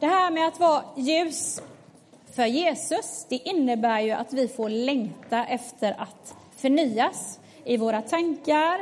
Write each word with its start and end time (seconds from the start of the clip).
Det 0.00 0.06
här 0.06 0.30
med 0.30 0.48
att 0.48 0.60
vara 0.60 0.82
ljus 0.96 1.62
för 2.34 2.46
Jesus, 2.46 3.26
det 3.28 3.36
innebär 3.36 4.00
ju 4.00 4.10
att 4.10 4.32
vi 4.32 4.48
får 4.48 4.68
längta 4.68 5.44
efter 5.44 6.00
att 6.00 6.34
förnyas 6.56 7.40
i 7.64 7.76
våra 7.76 8.02
tankar, 8.02 8.80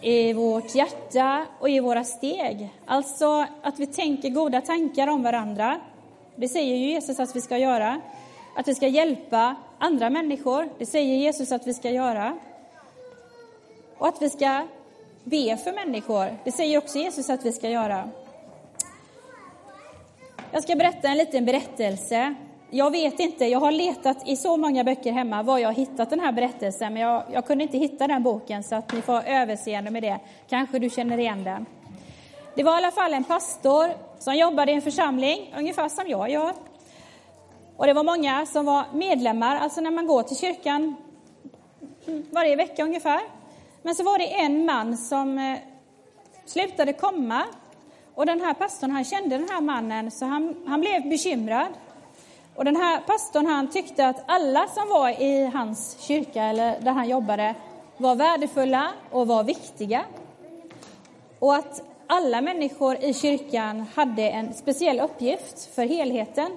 i 0.00 0.32
vårt 0.32 0.74
hjärta 0.74 1.46
och 1.60 1.70
i 1.70 1.80
våra 1.80 2.04
steg. 2.04 2.68
Alltså 2.86 3.46
att 3.62 3.78
vi 3.78 3.86
tänker 3.86 4.28
goda 4.28 4.60
tankar 4.60 5.06
om 5.06 5.22
varandra. 5.22 5.80
Det 6.36 6.48
säger 6.48 6.76
ju 6.76 6.90
Jesus 6.90 7.20
att 7.20 7.36
vi 7.36 7.40
ska 7.40 7.58
göra. 7.58 8.00
Att 8.56 8.68
vi 8.68 8.74
ska 8.74 8.86
hjälpa 8.86 9.56
andra 9.78 10.10
människor, 10.10 10.68
det 10.78 10.86
säger 10.86 11.16
Jesus 11.16 11.52
att 11.52 11.66
vi 11.66 11.74
ska 11.74 11.90
göra. 11.90 12.38
Och 13.98 14.08
att 14.08 14.22
vi 14.22 14.30
ska 14.30 14.66
be 15.24 15.56
för 15.56 15.72
människor, 15.72 16.38
det 16.44 16.52
säger 16.52 16.78
också 16.78 16.98
Jesus 16.98 17.30
att 17.30 17.44
vi 17.44 17.52
ska 17.52 17.70
göra. 17.70 18.10
Jag 20.54 20.62
ska 20.62 20.76
berätta 20.76 21.08
en 21.08 21.18
liten 21.18 21.44
berättelse. 21.44 22.34
Jag 22.70 22.90
vet 22.90 23.20
inte, 23.20 23.44
jag 23.44 23.60
har 23.60 23.72
letat 23.72 24.28
i 24.28 24.36
så 24.36 24.56
många 24.56 24.84
böcker 24.84 25.12
hemma 25.12 25.42
var 25.42 25.58
jag 25.58 25.68
har 25.68 25.74
hittat 25.74 26.10
den 26.10 26.20
här 26.20 26.32
berättelsen, 26.32 26.92
men 26.92 27.02
jag, 27.02 27.24
jag 27.32 27.46
kunde 27.46 27.64
inte 27.64 27.78
hitta 27.78 28.06
den 28.06 28.22
boken 28.22 28.62
så 28.62 28.74
att 28.74 28.92
ni 28.92 29.02
får 29.02 29.22
överseende 29.26 29.90
med 29.90 30.02
det. 30.02 30.20
Kanske 30.48 30.78
du 30.78 30.90
känner 30.90 31.18
igen 31.18 31.44
den. 31.44 31.66
Det 32.54 32.62
var 32.62 32.72
i 32.72 32.76
alla 32.76 32.90
fall 32.90 33.14
en 33.14 33.24
pastor 33.24 33.90
som 34.18 34.34
jobbade 34.34 34.72
i 34.72 34.74
en 34.74 34.82
församling, 34.82 35.54
ungefär 35.58 35.88
som 35.88 36.08
jag 36.08 36.30
gör. 36.30 36.52
Och 37.76 37.86
det 37.86 37.92
var 37.92 38.04
många 38.04 38.46
som 38.46 38.66
var 38.66 38.84
medlemmar, 38.92 39.56
alltså 39.56 39.80
när 39.80 39.90
man 39.90 40.06
går 40.06 40.22
till 40.22 40.36
kyrkan 40.36 40.94
varje 42.30 42.56
vecka 42.56 42.84
ungefär. 42.84 43.20
Men 43.82 43.94
så 43.94 44.02
var 44.04 44.18
det 44.18 44.40
en 44.40 44.64
man 44.66 44.96
som 44.96 45.38
eh, 45.38 45.58
slutade 46.46 46.92
komma 46.92 47.42
och 48.14 48.26
den 48.26 48.40
här 48.40 48.54
pastorn 48.54 48.90
han 48.90 49.04
kände 49.04 49.38
den 49.38 49.48
här 49.48 49.60
mannen 49.60 50.10
så 50.10 50.24
han, 50.24 50.56
han 50.66 50.80
blev 50.80 51.08
bekymrad. 51.08 51.68
Och 52.54 52.64
den 52.64 52.76
här 52.76 53.00
pastorn 53.00 53.46
han 53.46 53.70
tyckte 53.70 54.06
att 54.06 54.24
alla 54.26 54.66
som 54.68 54.88
var 54.88 55.22
i 55.22 55.50
hans 55.54 55.96
kyrka 56.00 56.42
eller 56.42 56.80
där 56.80 56.92
han 56.92 57.08
jobbade 57.08 57.54
var 57.96 58.14
värdefulla 58.14 58.90
och 59.10 59.26
var 59.26 59.44
viktiga. 59.44 60.04
Och 61.38 61.54
att 61.54 61.82
alla 62.06 62.40
människor 62.40 63.04
i 63.04 63.14
kyrkan 63.14 63.86
hade 63.94 64.22
en 64.22 64.54
speciell 64.54 65.00
uppgift 65.00 65.74
för 65.74 65.82
helheten. 65.82 66.56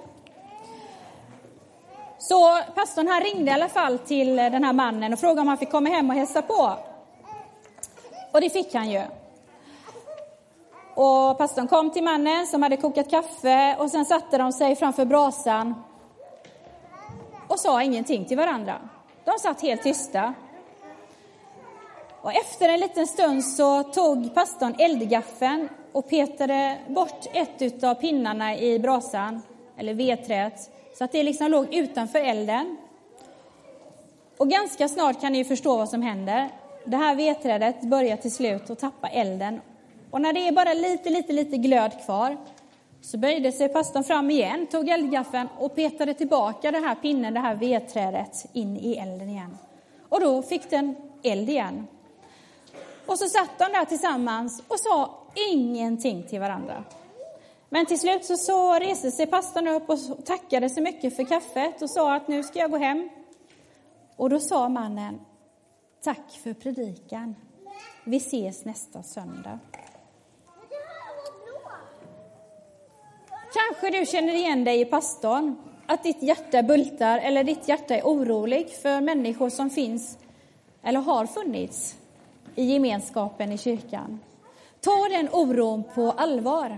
Så 2.20 2.60
pastorn 2.76 3.08
han 3.08 3.22
ringde 3.22 3.52
i 3.52 3.54
alla 3.54 3.70
fall 3.70 4.00
till 4.00 4.36
den 4.36 4.64
här 4.64 4.74
mannen 4.74 5.14
och 5.14 5.20
frågade 5.20 5.42
om 5.42 5.48
han 5.48 5.58
fick 5.58 5.72
komma 5.72 5.90
hem 5.90 6.10
och 6.10 6.16
hälsa 6.16 6.42
på. 6.42 6.74
Och 8.32 8.42
det 8.42 8.50
fick 8.50 8.74
han 8.74 8.92
ju. 8.92 9.02
Och 11.00 11.38
pastorn 11.38 11.68
kom 11.68 11.92
till 11.92 12.04
mannen 12.04 12.48
som 12.48 12.64
hade 12.64 12.78
kokat 12.78 13.10
kaffe 13.10 13.76
och 13.80 13.92
sen 13.92 14.06
satte 14.06 14.38
de 14.38 14.52
sig 14.52 14.76
framför 14.76 15.06
brasan 15.06 15.84
och 17.48 17.60
sa 17.60 17.84
ingenting 17.84 18.26
till 18.26 18.38
varandra. 18.38 18.76
De 19.26 19.32
satt 19.40 19.62
helt 19.62 19.84
tysta. 19.84 20.34
Och 22.22 22.34
efter 22.34 22.70
en 22.70 22.80
liten 22.80 23.08
stund 23.08 23.46
så 23.46 23.84
tog 23.84 24.36
pastorn 24.36 24.76
eldgaffeln 24.80 25.70
och 25.92 26.10
petade 26.10 26.78
bort 26.88 27.26
ett 27.34 27.84
av 27.84 27.96
pinnarna 27.96 28.58
i 28.58 28.80
brasan, 28.80 29.42
eller 29.78 29.94
vedträet, 29.94 30.72
så 30.98 31.04
att 31.04 31.12
det 31.12 31.24
liksom 31.24 31.52
låg 31.52 31.74
utanför 31.74 32.20
elden. 32.20 32.78
Och 34.38 34.50
ganska 34.50 34.88
snart 34.88 35.22
kan 35.22 35.34
ni 35.34 35.44
förstå 35.46 35.78
vad 35.78 35.90
som 35.90 36.02
händer. 36.02 36.50
Det 36.86 36.98
här 36.98 37.16
vedträdet 37.16 37.82
börjar 37.82 38.18
till 38.18 38.32
slut 38.32 38.70
att 38.70 38.80
tappa 38.80 39.08
elden. 39.08 39.62
Och 40.12 40.22
när 40.22 40.34
det 40.34 40.48
är 40.48 40.52
bara 40.52 40.74
lite, 40.74 41.10
lite, 41.10 41.34
lite 41.34 41.58
glöd 41.58 42.06
kvar 42.06 42.38
så 43.02 43.18
böjde 43.18 43.52
sig 43.52 43.70
pastorn 43.70 44.04
fram 44.04 44.32
igen, 44.32 44.68
tog 44.68 44.90
eldgaffeln 44.90 45.48
och 45.58 45.76
petade 45.76 46.14
tillbaka 46.14 46.72
den 46.72 46.84
här 46.84 46.96
pinnen, 46.96 47.34
det 47.34 47.40
här 47.40 47.56
vedträdet, 47.56 48.46
in 48.54 48.78
i 48.78 48.96
elden 48.96 49.30
igen. 49.30 49.58
Och 50.10 50.20
då 50.20 50.42
fick 50.42 50.70
den 50.70 50.96
eld 51.24 51.50
igen. 51.50 51.88
Och 53.06 53.20
så 53.20 53.28
satt 53.28 53.60
de 53.60 53.66
där 53.66 53.86
tillsammans 53.86 54.64
och 54.68 54.80
sa 54.80 55.24
ingenting 55.52 56.24
till 56.24 56.40
varandra. 56.40 56.84
Men 57.70 57.86
till 57.86 58.00
slut 58.00 58.26
så, 58.26 58.38
så 58.38 58.74
reste 58.74 59.12
sig 59.12 59.26
pastorn 59.28 59.68
upp 59.68 59.90
och 59.90 60.26
tackade 60.26 60.70
så 60.70 60.82
mycket 60.82 61.16
för 61.16 61.24
kaffet 61.24 61.82
och 61.82 61.90
sa 61.90 62.16
att 62.16 62.28
nu 62.28 62.44
ska 62.44 62.60
jag 62.60 62.72
gå 62.72 62.78
hem. 62.78 63.10
Och 64.16 64.30
då 64.30 64.40
sa 64.40 64.70
mannen, 64.70 65.20
tack 66.04 66.32
för 66.44 66.54
predikan. 66.54 67.36
Vi 68.04 68.18
ses 68.18 68.66
nästa 68.66 69.04
söndag. 69.04 69.60
Kanske 73.54 74.00
du 74.00 74.06
känner 74.06 74.34
igen 74.34 74.64
dig 74.64 74.82
i 74.82 74.86
pastorn, 74.86 75.56
att 75.86 76.04
ditt 76.04 76.24
hjärta 76.24 76.64
bultar 76.64 77.18
eller 77.18 77.44
ditt 77.44 77.68
hjärta 77.68 77.96
är 77.96 78.02
orolig 78.02 78.70
för 78.82 79.02
människor 79.02 79.50
som 79.50 79.70
finns 79.70 80.18
eller 80.84 81.00
har 81.00 81.26
funnits 81.26 81.96
i 82.56 82.64
gemenskapen 82.64 83.52
i 83.52 83.58
kyrkan. 83.58 84.20
Ta 84.82 85.08
den 85.10 85.30
oron 85.32 85.84
på 85.96 86.12
allvar. 86.12 86.78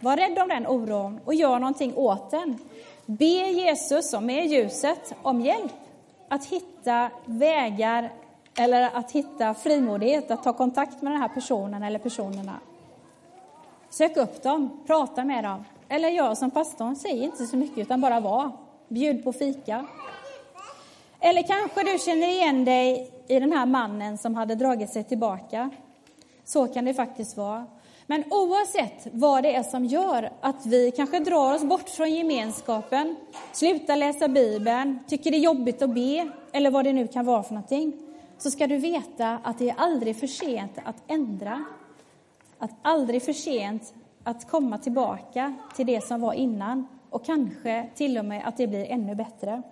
Var 0.00 0.16
rädd 0.16 0.38
om 0.38 0.48
den 0.48 0.66
oron 0.66 1.20
och 1.24 1.34
gör 1.34 1.58
någonting 1.58 1.96
åt 1.96 2.30
den. 2.30 2.58
Be 3.06 3.50
Jesus, 3.50 4.10
som 4.10 4.30
är 4.30 4.42
ljuset, 4.42 5.14
om 5.22 5.40
hjälp 5.40 5.72
att 6.28 6.44
hitta 6.44 7.10
vägar 7.24 8.12
eller 8.58 8.90
att 8.94 9.12
hitta 9.12 9.54
frimodighet 9.54 10.30
att 10.30 10.42
ta 10.42 10.52
kontakt 10.52 11.02
med 11.02 11.12
den 11.12 11.20
här 11.20 11.28
personen 11.28 11.82
eller 11.82 11.98
personerna. 11.98 12.60
Sök 13.90 14.16
upp 14.16 14.42
dem, 14.42 14.80
prata 14.86 15.24
med 15.24 15.44
dem. 15.44 15.64
Eller 15.88 16.08
gör 16.08 16.34
som 16.34 16.50
pastorn, 16.50 16.96
säg 16.96 17.24
inte 17.24 17.46
så 17.46 17.56
mycket 17.56 17.78
utan 17.78 18.00
bara 18.00 18.20
var. 18.20 18.50
Bjud 18.88 19.24
på 19.24 19.32
fika. 19.32 19.86
Eller 21.20 21.42
kanske 21.42 21.82
du 21.82 21.98
känner 21.98 22.28
igen 22.28 22.64
dig 22.64 23.10
i 23.28 23.40
den 23.40 23.52
här 23.52 23.66
mannen 23.66 24.18
som 24.18 24.34
hade 24.34 24.54
dragit 24.54 24.90
sig 24.90 25.04
tillbaka. 25.04 25.70
Så 26.44 26.66
kan 26.66 26.84
det 26.84 26.94
faktiskt 26.94 27.36
vara. 27.36 27.66
Men 28.06 28.24
oavsett 28.30 29.06
vad 29.12 29.42
det 29.42 29.54
är 29.54 29.62
som 29.62 29.84
gör 29.84 30.32
att 30.40 30.66
vi 30.66 30.90
kanske 30.90 31.18
drar 31.20 31.54
oss 31.54 31.62
bort 31.64 31.88
från 31.88 32.14
gemenskapen, 32.14 33.16
slutar 33.52 33.96
läsa 33.96 34.28
Bibeln, 34.28 34.98
tycker 35.08 35.30
det 35.30 35.36
är 35.36 35.40
jobbigt 35.40 35.82
att 35.82 35.94
be 35.94 36.28
eller 36.52 36.70
vad 36.70 36.84
det 36.84 36.92
nu 36.92 37.06
kan 37.06 37.26
vara 37.26 37.42
för 37.42 37.54
någonting, 37.54 37.92
så 38.38 38.50
ska 38.50 38.66
du 38.66 38.76
veta 38.76 39.38
att 39.42 39.58
det 39.58 39.70
är 39.70 39.74
aldrig 39.78 40.20
för 40.20 40.26
sent 40.26 40.72
att 40.84 40.96
ändra. 41.08 41.64
Att 42.58 42.70
aldrig 42.82 43.22
för 43.22 43.32
sent 43.32 43.94
att 44.26 44.50
komma 44.50 44.78
tillbaka 44.78 45.54
till 45.74 45.86
det 45.86 46.04
som 46.04 46.20
var 46.20 46.32
innan 46.32 46.86
och 47.10 47.24
kanske 47.24 47.88
till 47.94 48.18
och 48.18 48.24
med 48.24 48.48
att 48.48 48.56
det 48.56 48.66
blir 48.66 48.84
ännu 48.84 49.14
bättre. 49.14 49.62